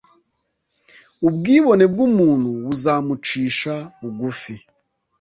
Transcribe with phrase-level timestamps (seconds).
[1.27, 4.53] Ubwibone bw umuntu buzamucisha bugufi